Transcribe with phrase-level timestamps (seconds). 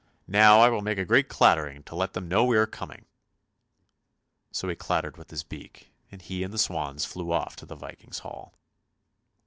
[0.25, 3.05] Now I will make a great clattering to let them know we are coming!"
[4.51, 7.75] So he clattered with his beak, and he and the swans flew off to the
[7.75, 8.55] Viking's hall.